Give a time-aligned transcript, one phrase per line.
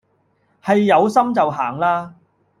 [0.63, 2.15] 係有心就行啦